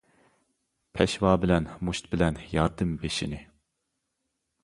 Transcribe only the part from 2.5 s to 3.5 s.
ياردىم بېشىنى.